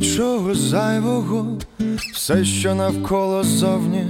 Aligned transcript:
нічого 0.00 0.54
зайвого, 0.54 1.58
все, 2.14 2.44
що 2.44 2.74
навколо 2.74 3.44
зовні, 3.44 4.06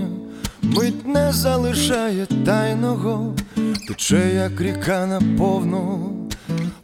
мить 0.62 1.06
не 1.06 1.32
залишає 1.32 2.26
тайного, 2.44 3.34
тече, 3.88 4.34
як 4.34 4.60
ріка 4.60 5.06
наповну, 5.06 6.10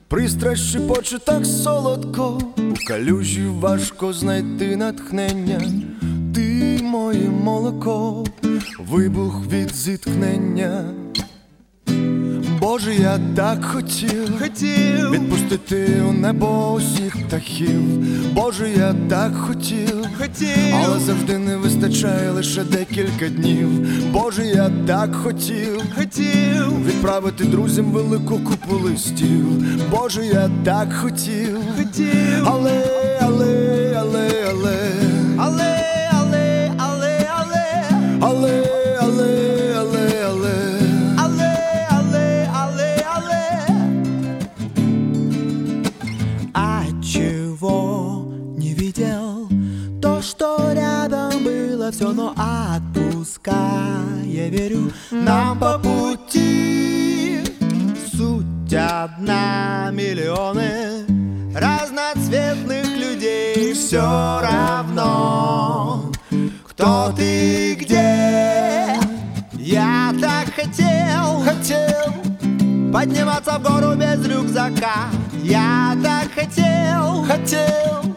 пристрасть 0.09 0.63
шепоче 0.63 1.19
так 1.19 1.47
солодко, 1.47 2.41
у 2.57 2.89
калюжі 2.89 3.47
важко 3.47 4.13
знайти 4.13 4.77
натхнення, 4.77 5.61
ти 6.35 6.81
моє 6.83 7.29
молоко, 7.29 8.25
вибух 8.79 9.47
від 9.53 9.75
зіткнення. 9.75 10.85
Боже, 12.75 12.95
я 12.95 13.21
так 13.37 13.65
хотів, 13.65 14.39
хотів 14.39 15.11
відпустити 15.11 16.03
у 16.09 16.13
небо 16.13 16.73
усіх 16.73 17.27
птахів. 17.27 17.81
Боже, 18.33 18.71
я 18.71 18.95
так 19.09 19.37
хотів, 19.37 20.07
хотів, 20.19 20.75
але 20.85 20.99
завжди 20.99 21.39
не 21.39 21.57
вистачає 21.57 22.31
лише 22.31 22.65
декілька 22.65 23.29
днів. 23.29 23.69
Боже, 24.13 24.47
я 24.47 24.71
так 24.87 25.15
хотів, 25.15 25.83
хотів, 25.99 26.87
відправити 26.87 27.45
друзям 27.45 27.85
велику 27.85 28.39
купу 28.39 28.77
листів. 28.77 29.47
Боже, 29.91 30.27
я 30.27 30.51
так 30.65 30.93
хотів, 30.93 31.59
хотів, 31.79 32.45
але, 32.45 33.04
нам 55.15 55.59
по 55.59 55.79
пути 55.79 57.41
Суть 58.17 58.75
одна, 58.75 59.91
миллионы 59.93 61.07
разноцветных 61.55 62.87
людей. 62.97 63.73
Все 63.75 64.41
равно, 64.43 66.11
кто 66.69 67.13
ты 67.17 67.75
где. 67.75 68.99
Я 69.53 70.13
так 70.21 70.53
хотел, 70.55 71.41
Хотел, 71.45 72.93
Подниматься 72.93 73.59
в 73.59 73.63
гору 73.63 73.95
без 73.95 74.27
рюкзака. 74.27 75.11
Я 75.43 75.97
так 76.03 76.33
хотел 76.35 77.25
хотел, 77.25 78.17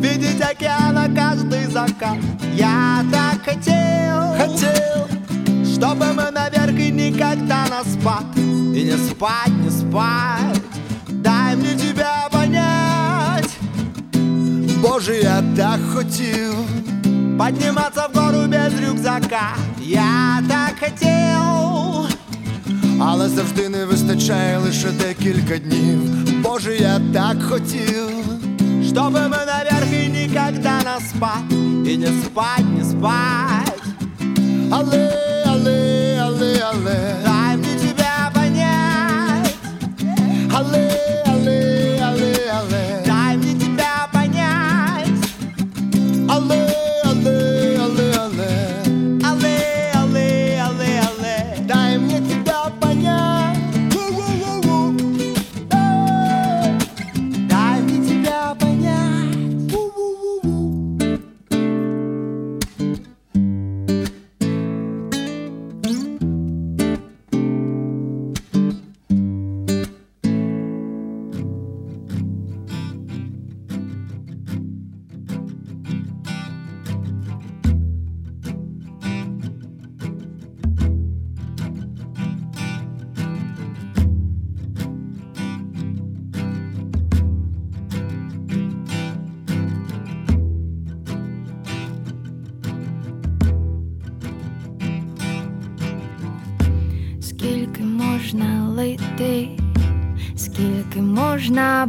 Видеть 0.00 0.40
океана 0.40 1.08
каждый 1.14 1.66
закат. 1.66 2.18
Я 2.54 3.04
так 3.10 3.42
хотел 3.44 3.94
хотел, 4.36 5.08
Чтобы 5.64 6.06
мы 6.12 6.30
никогда 7.13 7.65
на 7.69 7.83
спад 7.83 8.25
И 8.37 8.83
не 8.83 8.97
спать, 8.97 9.53
не 9.63 9.69
спать 9.69 10.61
Дай 11.07 11.55
мне 11.55 11.75
тебя 11.75 12.27
понять 12.31 13.49
Боже, 14.81 15.15
я 15.15 15.43
так 15.57 15.79
хотів. 15.93 16.53
Подниматься 17.37 18.07
в 18.07 18.17
гору 18.17 18.47
без 18.47 18.73
рюкзака 18.79 19.55
Я 19.81 20.43
так 20.49 20.75
хотел 20.79 22.07
Але 23.01 23.29
завжди 23.29 23.69
не 23.69 23.85
вистачає 23.85 24.57
лише 24.57 24.87
декілька 24.91 25.57
днів. 25.57 25.99
Боже, 26.41 26.77
я 26.77 27.01
так 27.13 27.43
хотів, 27.43 28.09
Чтобы 28.83 29.27
мы 29.29 29.45
наверх 29.45 29.93
и 29.93 30.07
никогда 30.07 30.81
на 30.83 30.99
спад 30.99 31.51
И 31.87 31.97
не 31.97 32.07
спать, 32.23 32.69
не 32.77 32.83
спать 32.83 33.69
але, 34.71 35.32
way 36.54 36.62
I 36.62 36.72
live. 36.72 37.43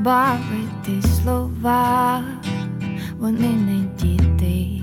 Бавити 0.06 1.08
слова, 1.08 2.22
вони 3.20 3.48
не 3.48 3.84
діти. 4.00 4.82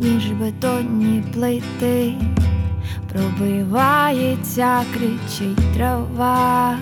Між 0.00 0.26
бетонні 0.26 1.22
плити 1.34 2.14
пробивається, 3.12 4.82
кричить 4.94 5.74
трава, 5.76 6.78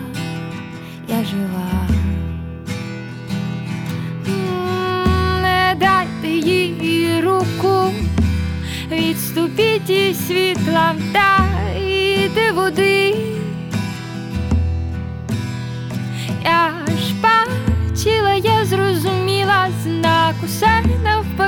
я 1.09 1.25
жива. 1.25 1.89
Не 5.43 5.77
дайте 5.81 6.29
їй 6.29 7.21
руку, 7.21 7.93
відступіть 8.91 9.91
і 9.91 10.15
світла 10.15 10.95
вдайте 10.99 12.53
води. 12.53 13.22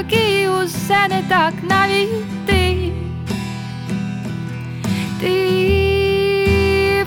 Навпаки, 0.04 0.48
усе 0.48 1.08
не 1.08 1.22
так 1.28 1.54
навіть 1.62 2.46
ти. 2.46 2.92
Ти 5.20 7.04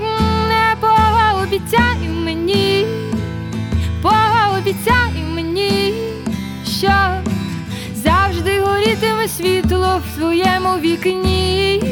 не 0.49 0.75
пообіцяй 0.79 2.09
мені, 2.23 2.85
пообіцяй 4.01 5.23
мені, 5.35 5.93
що 6.79 6.91
завжди 7.95 8.61
горітиме 8.61 9.27
світло 9.27 10.01
в 10.07 10.17
твоєму 10.17 10.69
вікні. 10.79 11.83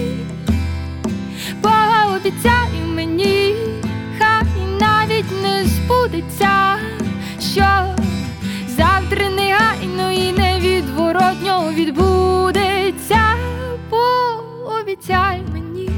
Пообіцяй 1.61 2.69
мені, 2.95 3.55
хай 4.19 4.43
навіть 4.79 5.41
не 5.43 5.65
збудеться, 5.65 6.77
що 7.53 7.95
завтра 8.77 9.29
негайно 9.29 10.11
і 10.11 10.31
невідворотньо 10.31 10.44
відбудеться. 11.75 13.19
Пообіцяй 13.89 15.41
мені. 15.53 15.89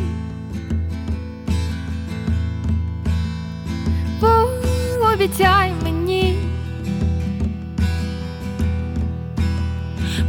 Пообіцяй 4.20 5.72
мені. 5.84 6.38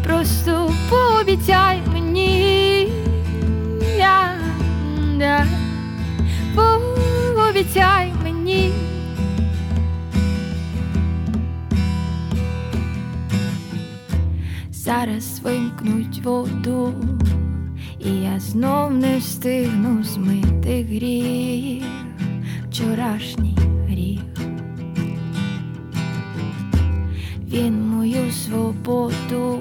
Просто 0.04 0.72
пообіцяй 0.90 1.80
мені, 1.92 2.88
я, 3.98 4.34
я, 5.18 5.46
пообіцяй 6.54 8.07
Зараз 14.88 15.40
вимкнуть 15.40 16.20
воду, 16.24 16.94
і 18.00 18.10
я 18.10 18.40
знов 18.40 18.92
не 18.92 19.18
встигну 19.18 20.04
змити 20.04 20.86
гріх, 20.90 21.84
вчорашній 22.70 23.58
гріх. 23.88 24.20
Він 27.48 27.88
мою 27.88 28.32
свободу, 28.32 29.58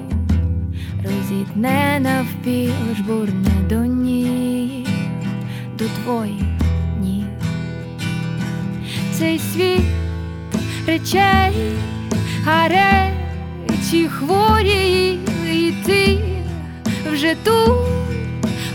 розітне 1.04 1.98
навпіл 2.00 2.94
жбурне 2.96 3.68
до 3.68 3.84
ніг, 3.84 4.88
до 5.78 5.84
твоїх 5.84 6.60
ніг. 7.00 7.24
Цей 9.12 9.38
світ 9.38 9.82
речей, 10.86 11.72
гаречі 13.88 14.08
хворі, 14.08 15.18
і 15.52 15.72
ти 15.86 16.18
вже 17.12 17.34
тут 17.44 17.72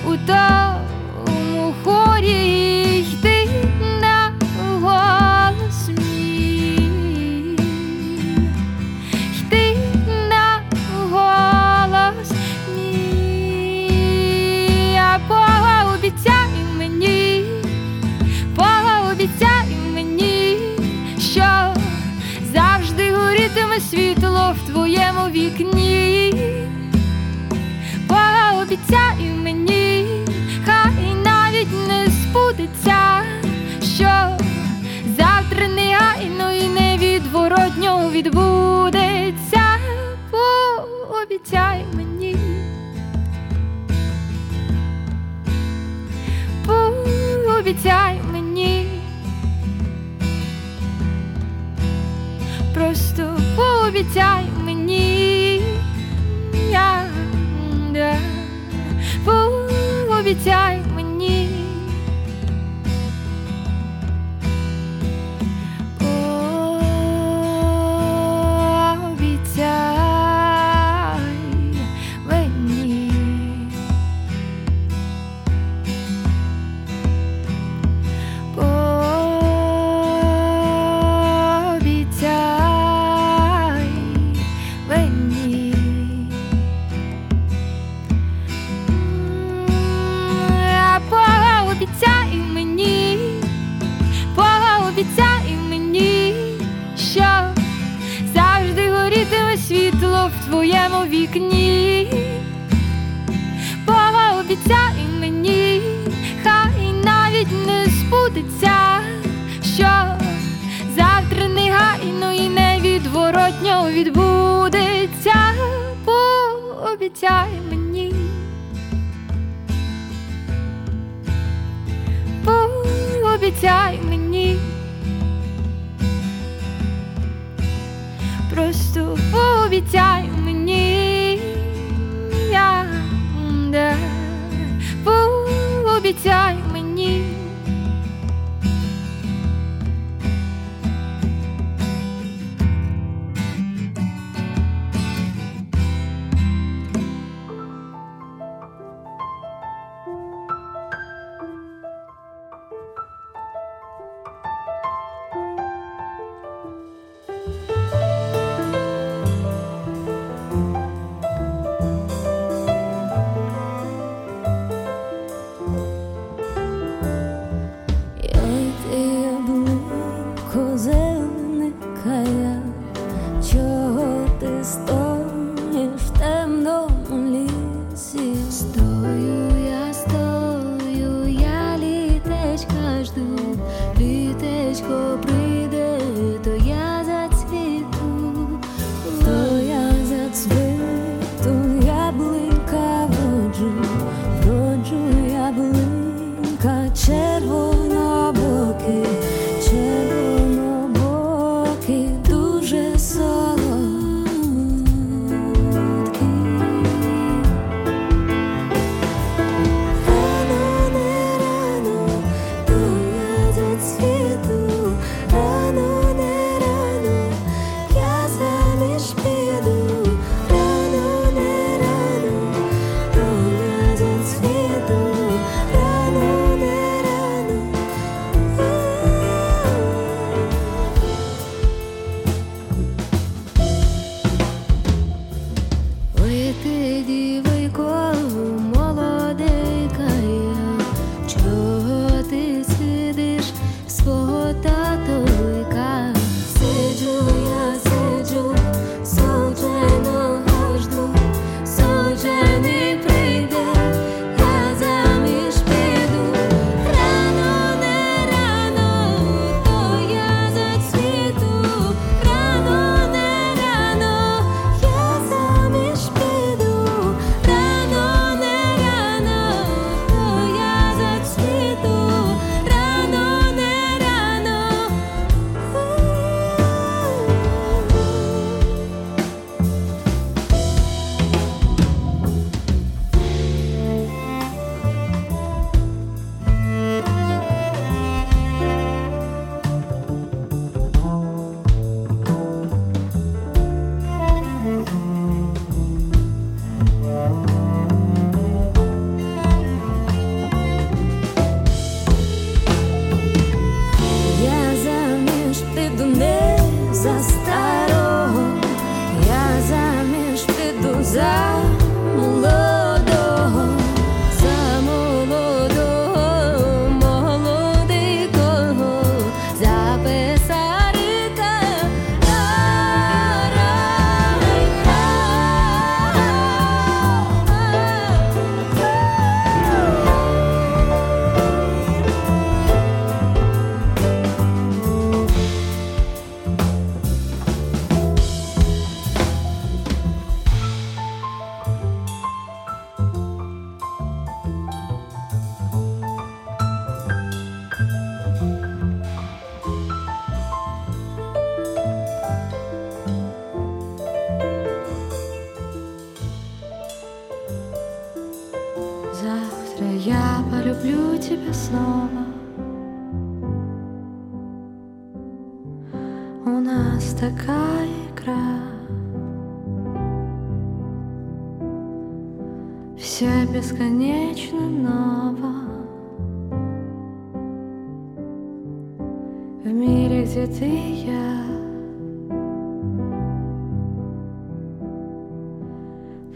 у 0.08 0.18
тому 0.28 1.74
хорі. 1.84 3.00
Йти 3.00 3.48
на 4.02 4.34
голос 4.82 5.90
мій, 5.90 7.58
йти 9.40 9.78
на 10.30 10.62
голос 11.12 12.32
мій, 12.78 13.90
а 14.98 15.20
пообіцяй 15.28 16.50
мені, 16.78 17.46
пообіцяй 18.56 19.78
мені, 19.94 20.58
що 21.20 21.74
завжди 22.54 23.14
горітиме 23.14 23.80
світло 23.80 24.56
в 24.56 24.73
твоєму 24.94 25.30
вікні. 25.30 26.34
Пообіцяй 28.08 29.30
мені, 29.44 30.08
хай 30.66 31.16
навіть 31.24 31.88
не 31.88 32.08
збудеться, 32.08 33.24
що 33.96 34.38
завтра 35.18 35.68
негайно 35.68 36.52
і 36.52 36.68
невідворотньо 36.68 38.10
відбудеться. 38.12 39.64
Пообіцяй 40.32 41.86
мені. 41.94 42.36
Пообіцяй 46.66 48.20
мені. 48.32 48.88
Просто 52.74 53.38
пообіцяй 53.56 54.53
пообіцяй 60.34 60.83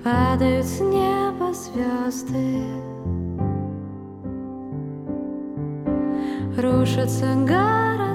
Падают 0.08 0.66
с 0.66 0.80
неба 0.80 1.54
звезды. 1.54 2.64
Рушатся 6.58 7.36
горы 7.46 8.07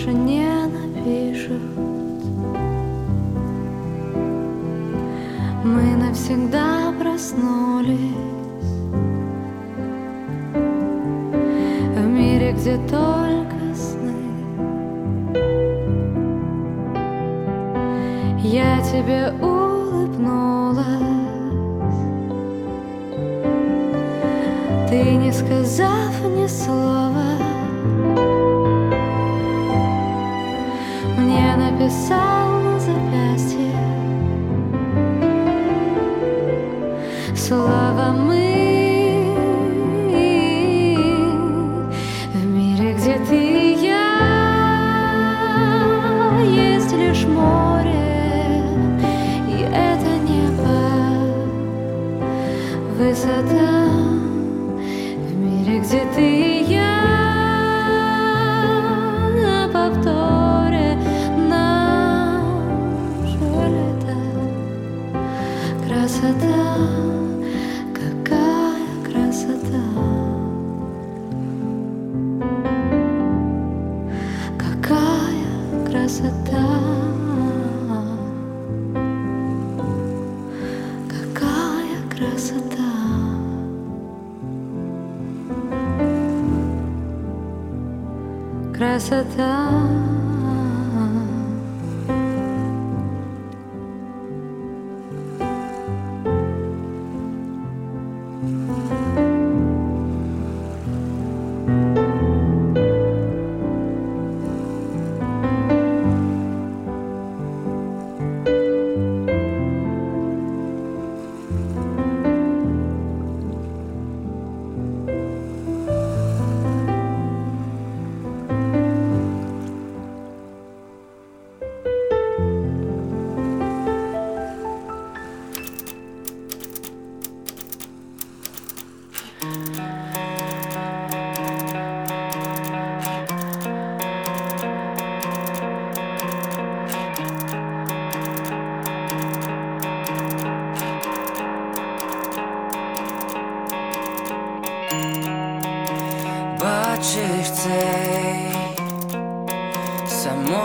больше 0.00 0.12
нет. 0.14 0.39
So. 31.90 32.19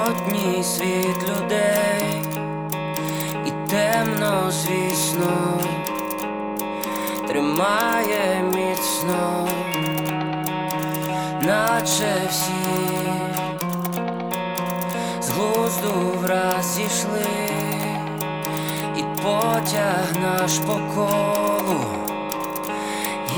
Сотній 0.05 0.63
світ 0.63 1.29
людей, 1.29 2.21
і 3.45 3.69
темно, 3.69 4.51
звісно, 4.51 5.59
тримає 7.27 8.43
міцно, 8.43 9.47
наче 11.41 12.13
всі 12.29 12.51
з 15.21 15.29
глузду 15.29 16.19
враз 16.21 16.65
зійшли, 16.65 17.25
і 18.97 19.01
потяг 19.23 20.15
наш 20.21 20.57
по 20.57 20.73
колу 20.73 21.81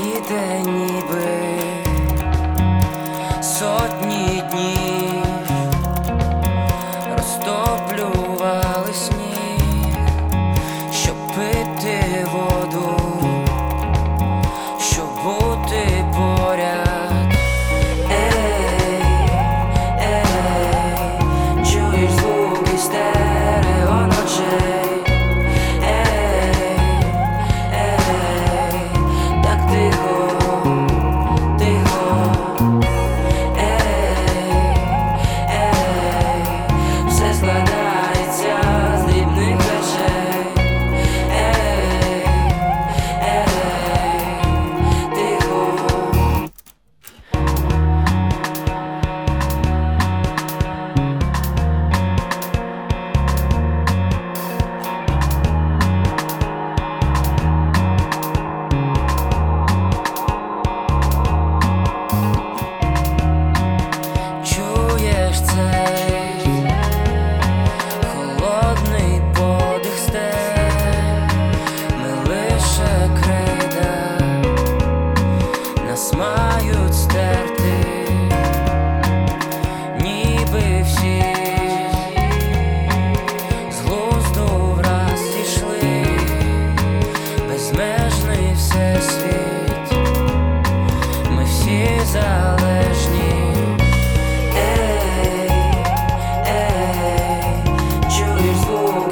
їде 0.04 0.60
ніби 0.64 1.38
сотні 3.42 4.42
днів. 4.50 4.87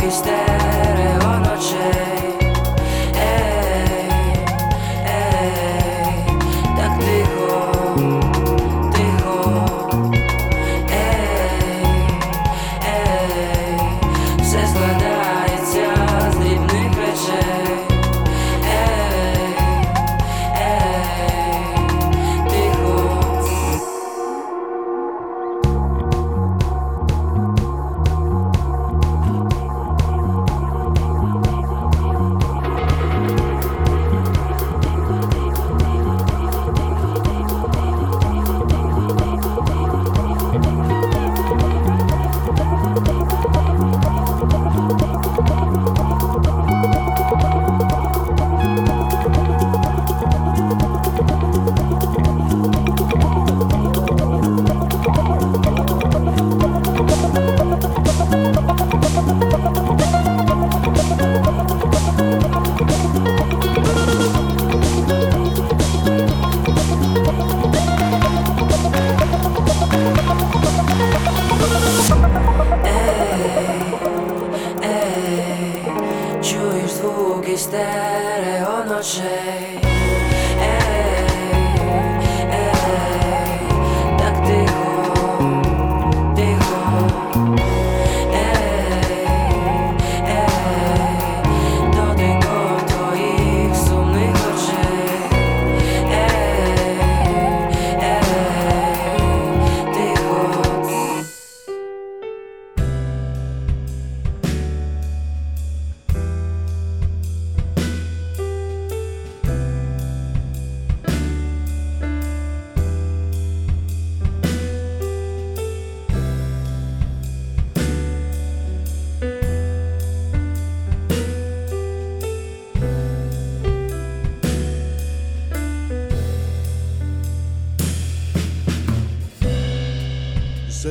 kiss 0.07 0.21
that 0.21 0.46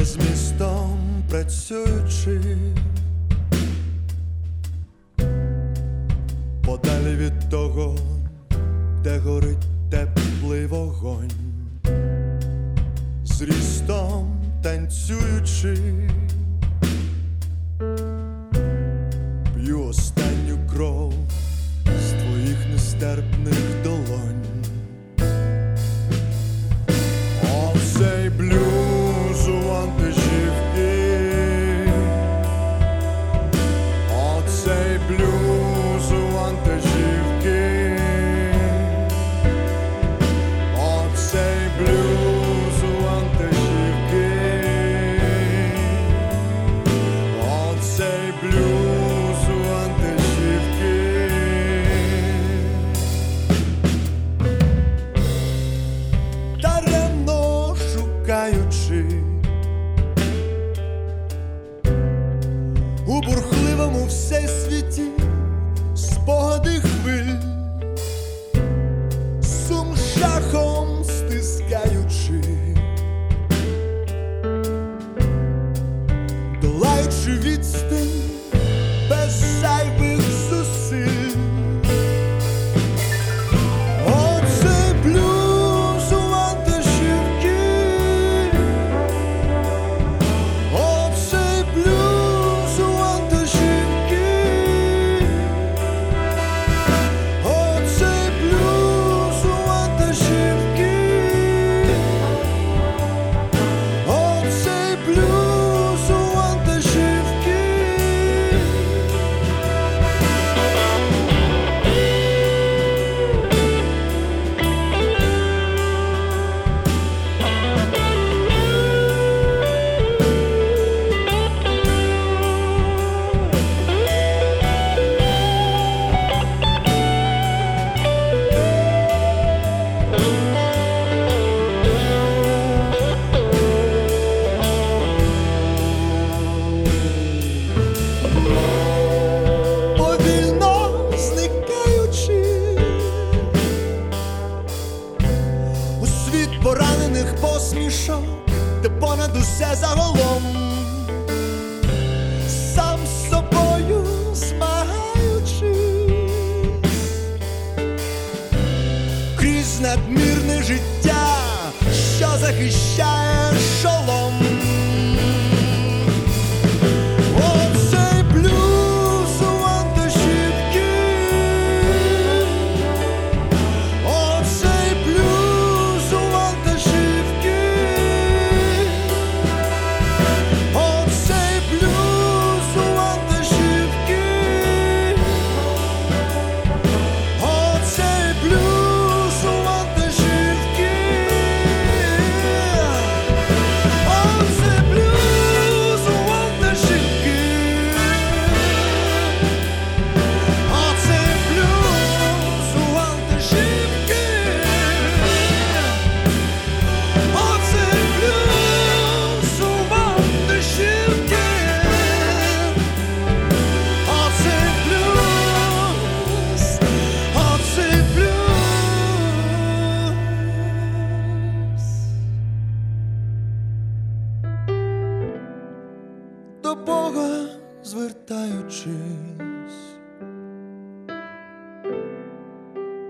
змістом 0.05 0.99
працюючи, 1.29 2.04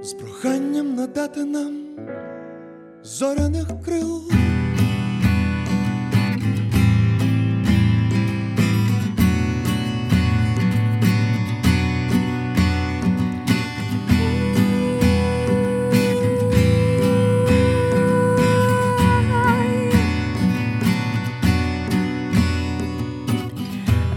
з 0.06 0.14
проханням 0.14 0.96
надати 0.96 1.44
нам 1.44 1.74
зоряних 3.04 3.68
крил. 3.86 4.22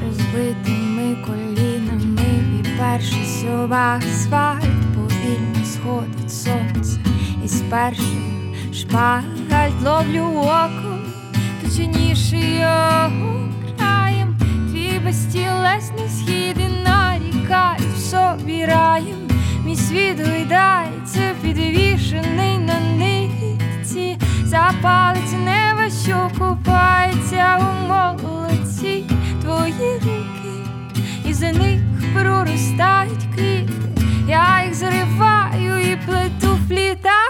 Розбитими 0.04 1.16
колінами 1.26 2.44
відпершись 2.52 3.44
об 3.44 3.72
асфальт, 3.72 4.77
сходить 5.88 6.32
сонце, 6.32 7.00
і 7.44 7.48
з 7.48 7.62
першим 7.70 8.54
шпагальт 8.74 9.82
ловлю 9.84 10.24
око, 10.40 10.98
точніше 11.62 12.36
його 12.36 13.48
краєм, 13.78 14.36
твій 14.70 15.00
безтілесний 15.04 16.08
схід 16.08 16.56
і 16.58 16.88
нарікає 16.88 17.78
в 17.96 17.98
собі 17.98 18.64
раєм, 18.64 19.28
мій 19.64 19.76
світ 19.76 20.28
гойдається, 20.28 21.34
підвішений 21.42 22.58
на 22.58 22.80
нитці, 22.80 24.18
запалиться 24.44 25.36
неба, 25.36 25.90
що 26.04 26.30
купається 26.38 27.58
у 27.60 27.88
молоці 27.88 29.04
твої 29.42 29.94
руки, 29.94 30.70
і 31.28 31.32
за 31.32 31.52
них 31.52 31.80
проростають 32.14 33.24
квіти. 33.34 33.72
Я 34.28 34.64
їх 34.64 34.74
зриваю 34.74 35.37
плету, 36.68 37.27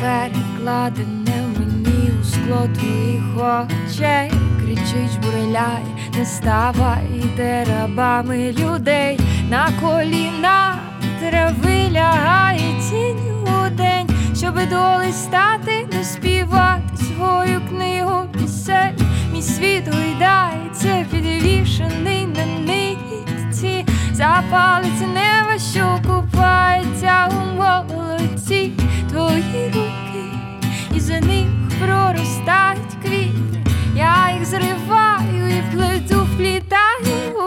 Перекладене 0.00 1.44
мені 1.58 2.10
у 2.20 2.24
скло 2.24 2.68
твоїх 2.74 3.22
очей, 3.36 4.32
кричить, 4.60 5.10
жбурляє, 5.12 5.86
не 6.18 6.24
ставай 6.24 7.64
рабами 7.64 8.52
людей. 8.52 9.20
На 9.50 9.68
коліна 9.82 10.78
трави 11.20 11.90
лягає 11.92 12.80
тінь 12.90 13.18
у 13.42 13.70
день, 13.70 14.08
щоби 14.36 14.66
доли 14.66 15.12
стати, 15.12 15.86
доспівати 15.92 16.96
свою 16.96 17.60
книгу 17.68 18.24
пісень. 18.38 18.96
Мій 19.32 19.42
світ 19.42 19.84
гойдається, 19.88 21.06
підвішений 21.10 22.26
на 22.26 22.46
нитці, 22.46 23.84
запалиться 24.12 25.06
неба, 25.06 25.58
що 25.72 25.98
купається 26.06 27.28
у 27.30 27.56
молоці 27.56 28.72
твої 29.10 29.66
руки, 29.66 30.24
і 30.94 31.00
за 31.00 31.20
них 31.20 31.46
проростають 31.80 32.94
квіти. 33.02 33.70
Я 33.96 34.30
їх 34.38 34.44
зриваю 34.44 35.48
і 35.48 35.74
плету, 35.74 36.28
вплітаю 36.34 37.39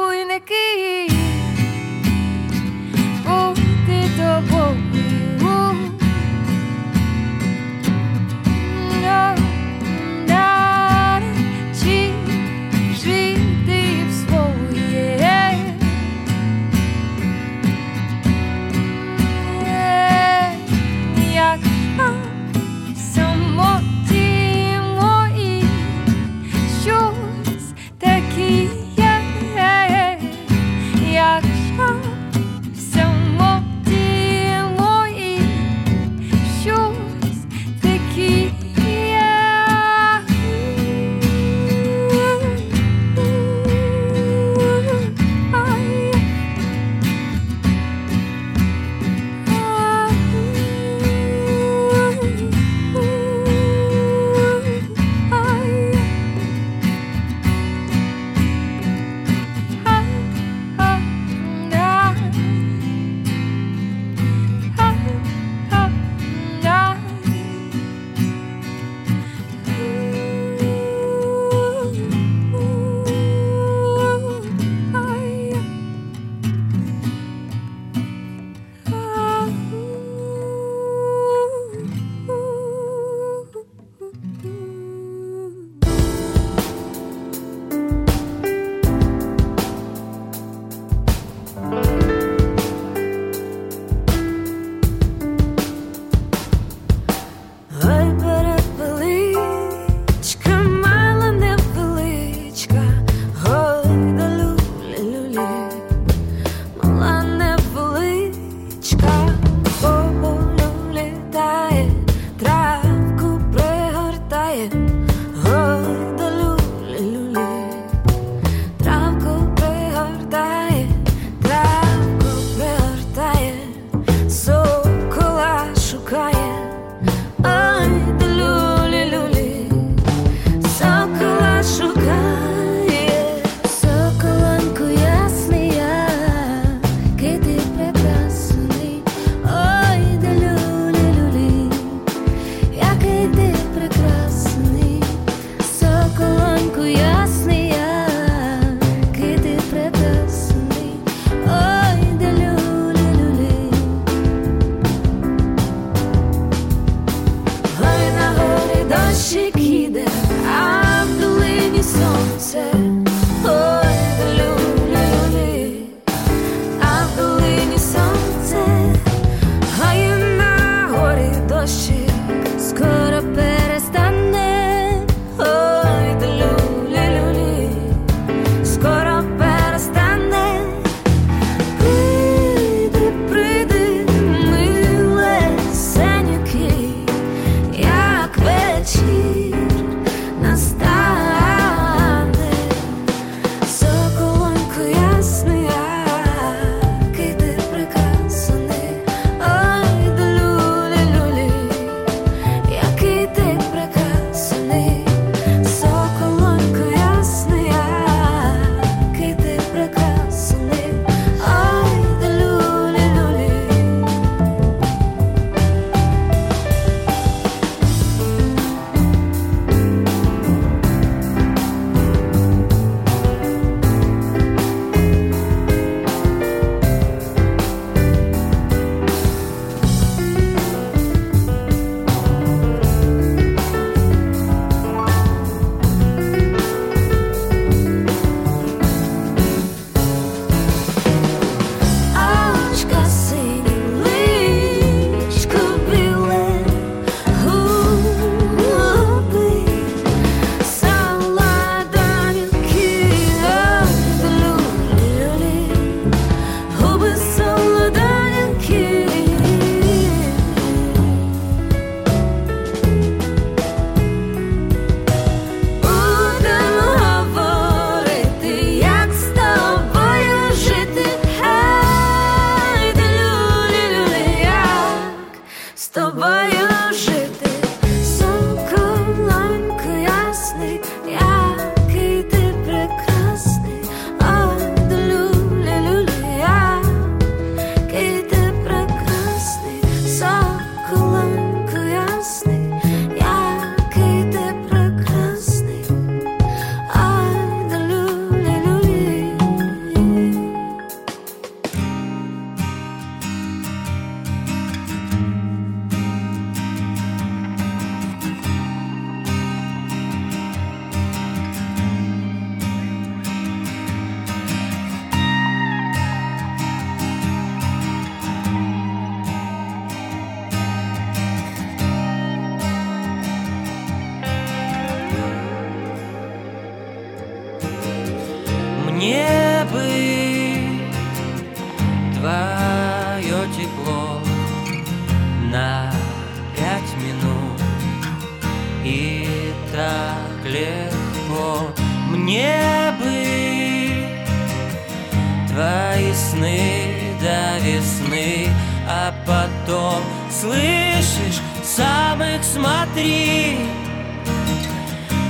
слышишь, 350.44 351.42
сам 351.64 352.22
их 352.22 352.44
смотри. 352.44 353.58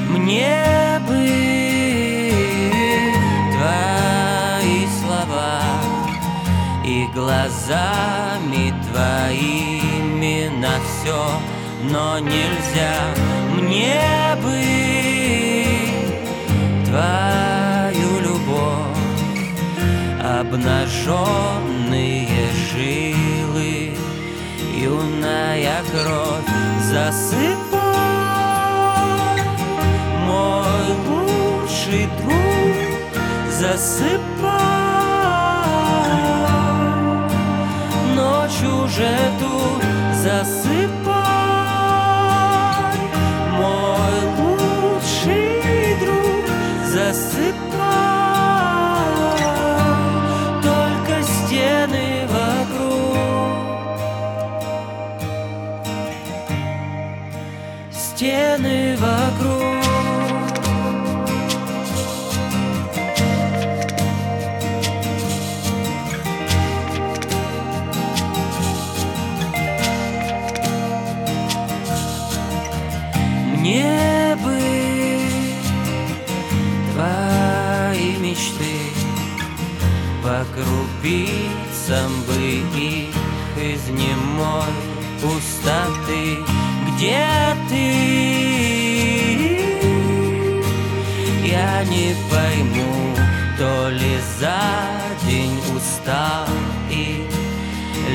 Мне 0.10 1.02
бы 1.08 1.24
твои 3.54 4.88
слова 5.00 5.62
И 6.86 7.08
глазами 7.14 8.74
твоими 8.88 10.52
на 10.60 10.76
все 10.84 11.24
Но 11.92 12.20
нельзя. 12.20 12.96
Мне 13.56 14.36
бы 14.44 14.62
Твою 16.86 18.20
любовь 18.22 18.98
Обнаженные 20.22 21.74
жилы 21.84 22.13
Юная 24.83 25.83
кровь 25.91 26.51
засыпай 26.83 27.79
Мой 30.27 30.87
лучший 31.09 32.09
друг 32.19 33.13
засыпай 33.51 34.19
Ночь 38.15 38.63
уже 38.63 39.17
тут 39.39 39.83
засыпай 40.23 41.02
Вокруг. 59.04 59.64
Мне 73.58 74.38
бы 74.44 74.60
твои 76.94 78.18
мечты. 78.18 78.74
Крупицам 80.56 82.12
бы 82.28 82.36
их 82.78 83.16
из 83.58 83.90
немой 83.90 84.74
пустоты. 85.20 86.44
Где 86.96 87.26
ты? 87.70 88.03
Не 91.90 92.16
пойму, 92.32 93.16
то 93.58 93.90
ли 93.90 94.18
за 94.40 94.62
день 95.28 95.60
устал 95.76 96.48
и 96.90 97.28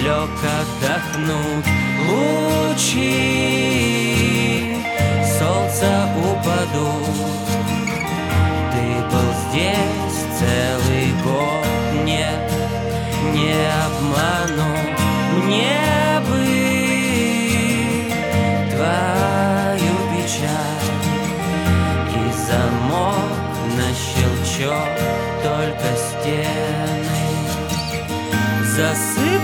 лег 0.02 0.30
отдохнуть 0.42 1.68
лучи 2.08 3.58
солнца 5.38 6.08
упадут. 6.16 7.46
Ты 8.72 8.84
был 9.12 9.30
здесь 9.50 10.20
целый 10.38 11.08
год, 11.22 11.66
нет, 12.04 12.50
не 13.32 13.52
обману 13.84 14.70
мне 15.44 15.88
щелчок 24.59 24.88
только 25.42 25.88
стены. 25.96 27.28
Засыпай 28.76 29.38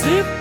засыпай 0.00 0.39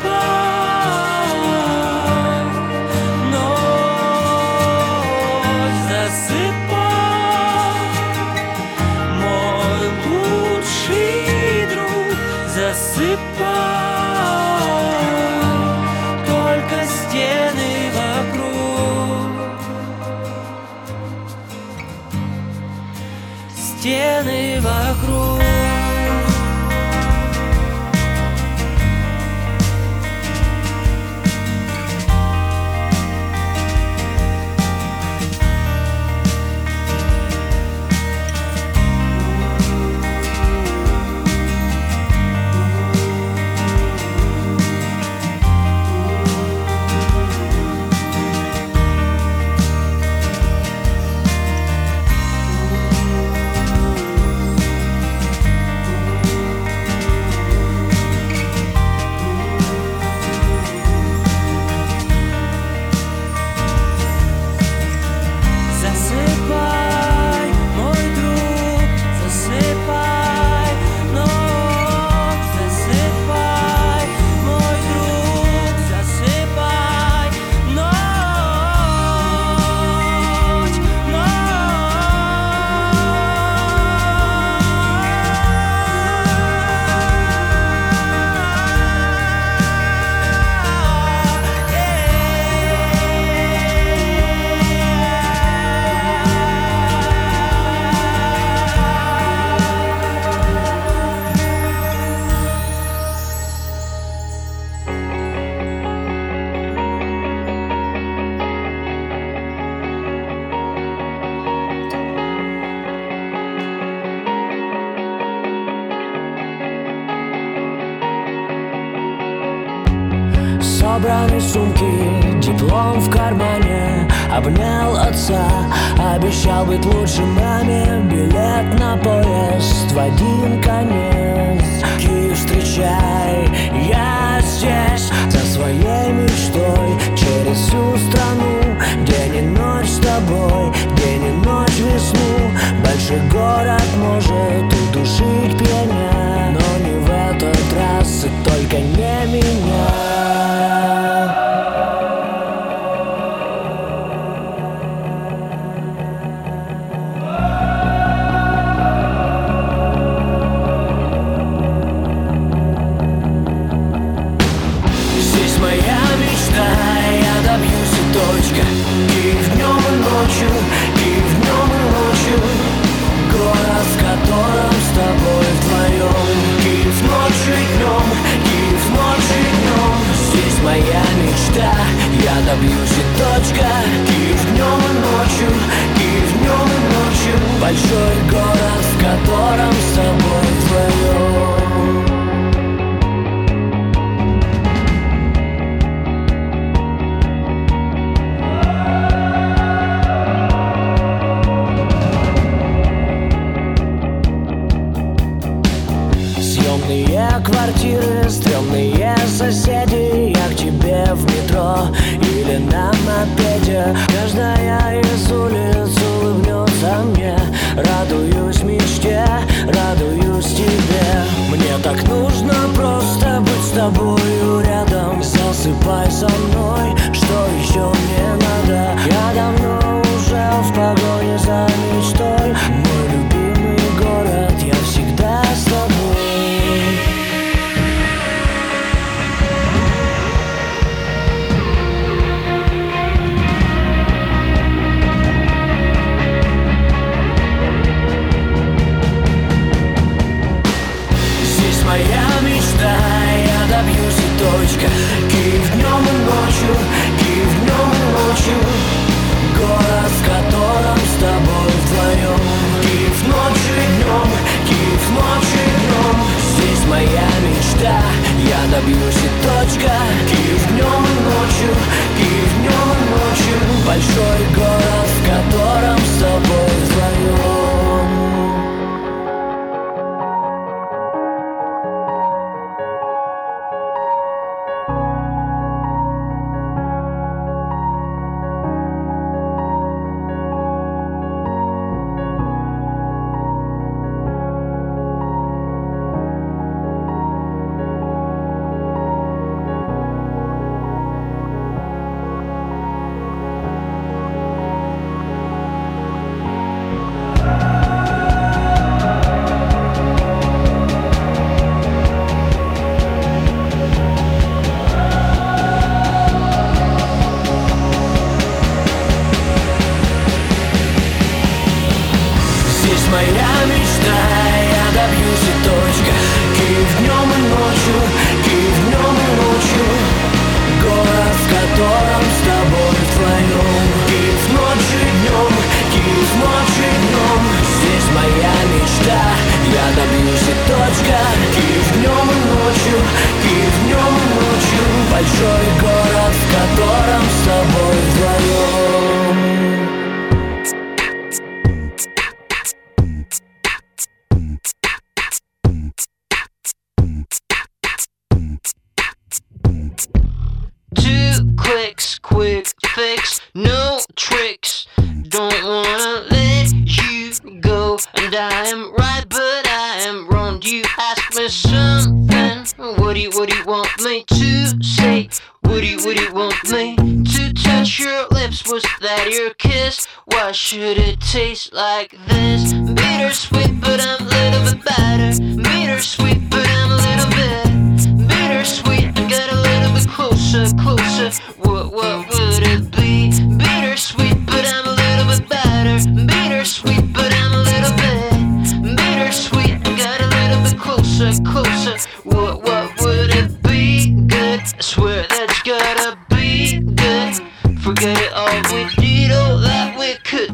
should 380.69 380.99
it 380.99 381.19
taste 381.19 381.73
like 381.73 382.11
this? 382.27 382.73
Bittersweet, 382.73 383.81
but 383.81 383.99
I'm 383.99 384.21
a 384.21 384.29
little 384.29 384.63
bit 384.65 384.85
better. 384.85 385.31
Bittersweet, 385.63 386.47
but 386.47 386.67
I'm 386.69 386.91
a 386.91 386.99
little 387.07 387.29
bit. 387.33 388.27
Bittersweet, 388.27 389.17
I 389.17 389.27
got 389.27 389.51
a 389.51 389.59
little 389.65 389.93
bit 389.97 390.07
closer, 390.07 390.69
closer. 390.77 391.31
What, 391.57 391.91
what 391.91 392.29
would 392.29 392.61
it 392.61 392.91
be? 392.91 393.31
Bittersweet, 393.57 394.45
but 394.45 394.63
I'm 394.63 394.85
a 394.85 394.93
little 394.93 395.25
bit 395.33 395.49
better. 395.49 395.97
Bittersweet, 396.27 397.13
but 397.13 397.33
I'm 397.33 397.51
a 397.51 397.63
little 397.71 397.95
bit. 397.97 398.95
Bittersweet, 398.95 399.73
I 399.87 399.97
got 399.97 400.21
a 400.21 400.27
little 400.37 400.61
bit 400.61 400.79
closer, 400.79 401.31
closer. 401.49 401.97
What, 402.25 402.61
what 402.61 403.01
would 403.01 403.33
it 403.33 403.63
be? 403.63 404.13
Good, 404.27 404.59
I 404.61 404.81
swear 404.81 405.25
that's 405.29 405.63
gotta 405.63 406.15
be 406.29 406.79
good. 406.79 407.41
Forget 407.81 408.21
it 408.21 408.33
all, 408.33 408.45
we 408.71 408.85
did 409.01 409.31
all 409.31 409.57
that 409.57 409.97
we 409.97 410.13
could 410.23 410.48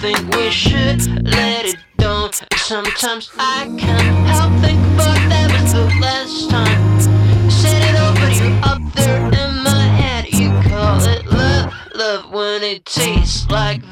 think 0.00 0.34
we 0.34 0.50
should 0.50 1.26
let 1.26 1.66
it 1.66 1.76
go. 1.98 2.30
Sometimes 2.56 3.30
I 3.36 3.66
can't 3.76 4.26
help 4.28 4.50
think 4.62 4.80
about 4.94 5.20
that 5.28 5.60
was 5.60 5.74
the 5.74 5.84
last 6.00 6.48
time. 6.48 7.50
Said 7.50 7.82
it 7.82 8.00
all, 8.00 8.14
but 8.14 8.34
you 8.40 8.48
up 8.62 8.80
there 8.94 9.26
in 9.26 9.62
my 9.62 9.84
head. 10.00 10.32
You 10.32 10.48
call 10.70 11.04
it 11.04 11.26
love, 11.26 11.74
love 11.94 12.32
when 12.32 12.62
it 12.62 12.86
tastes 12.86 13.46
like 13.50 13.82